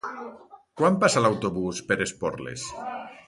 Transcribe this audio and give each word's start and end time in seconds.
Quan 0.81 0.97
passa 1.03 1.23
l'autobús 1.25 1.83
per 1.91 1.99
Esporles? 2.09 2.65